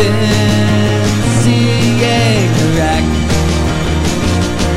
[0.00, 1.02] bin
[1.42, 3.04] seeing wreck.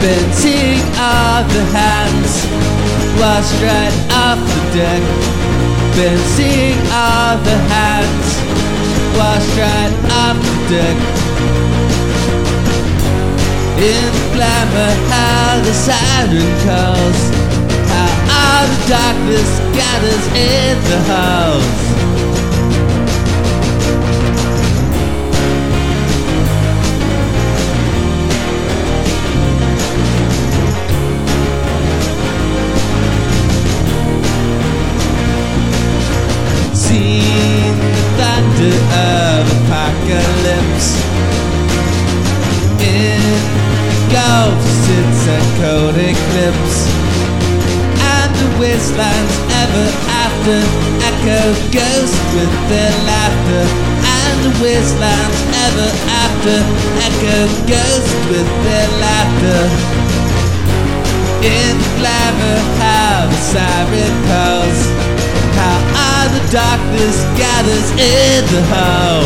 [0.02, 2.34] Bending all the hands.
[3.20, 5.04] Washed right off the deck.
[5.96, 8.28] Bending all the hands.
[9.18, 10.98] Washed right off the deck.
[13.92, 17.22] In glamour how the siren calls.
[17.92, 22.03] How all the darkness gathers in the house.
[44.14, 46.78] Gulf sits a cold eclipse.
[48.14, 49.88] And the wastelands ever
[50.22, 50.60] after
[51.02, 51.42] Echo
[51.74, 53.66] ghost with their laughter.
[54.06, 55.90] And the wastelands ever
[56.22, 56.58] after
[57.10, 59.62] Echo ghost with their laughter.
[61.42, 64.80] In the glamour how the siren calls.
[65.58, 69.23] How all the darkness gathers in the halls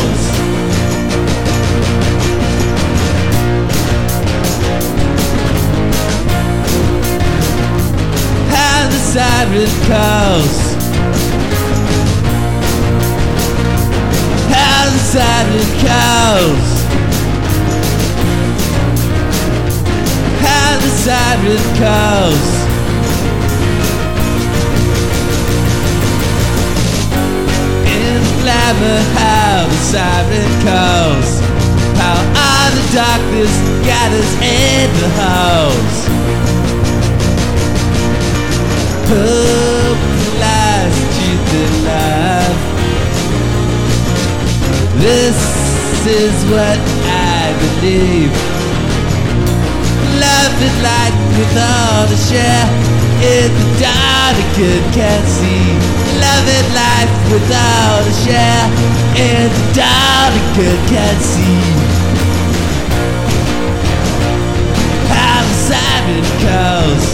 [9.53, 10.76] the siren calls.
[14.54, 16.70] And the siren calls.
[20.44, 22.48] And the siren calls.
[27.88, 31.32] In glamour, how the siren calls.
[31.98, 33.54] How all the darkness
[33.86, 35.08] gathers in the.
[39.10, 39.46] Hope
[45.08, 45.40] This
[46.06, 48.28] is what I believe.
[50.20, 52.68] Love and light with all the share
[53.23, 55.64] in the dark the good can see.
[56.20, 58.68] Love and life with all the share
[59.16, 61.64] in the dark the good can see.
[65.08, 67.06] How the siren calls.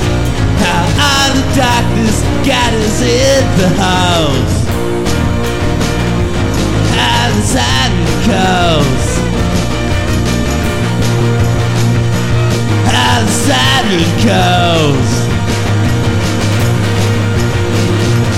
[0.65, 4.62] How all the darkness gathers in the house.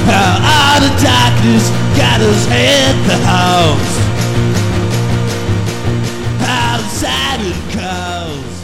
[0.06, 3.96] How all the darkness got us at the house.
[6.42, 8.55] Outside the coast.